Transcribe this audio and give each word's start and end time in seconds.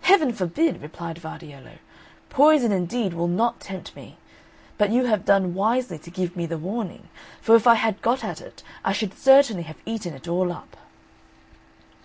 "Heaven 0.00 0.32
forbid!" 0.32 0.82
replied 0.82 1.18
Vardiello, 1.18 1.78
"poison 2.30 2.72
indeed 2.72 3.14
will 3.14 3.28
not 3.28 3.60
tempt 3.60 3.94
me; 3.94 4.16
but 4.76 4.90
you 4.90 5.04
have 5.04 5.24
done 5.24 5.54
wisely 5.54 5.98
to 6.00 6.10
give 6.10 6.34
me 6.34 6.46
the 6.46 6.58
warning; 6.58 7.08
for 7.40 7.54
if 7.54 7.64
I 7.64 7.74
had 7.76 8.02
got 8.02 8.24
at 8.24 8.40
it, 8.40 8.64
I 8.84 8.92
should 8.92 9.16
certainly 9.16 9.62
have 9.62 9.78
eaten 9.86 10.14
it 10.14 10.26
all 10.26 10.50
up." 10.52 10.76